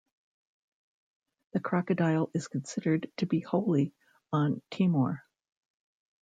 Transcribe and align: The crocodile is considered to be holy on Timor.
The 1.53 1.59
crocodile 1.59 2.31
is 2.33 2.47
considered 2.47 3.11
to 3.17 3.27
be 3.27 3.39
holy 3.39 3.93
on 4.33 4.63
Timor. 4.71 5.25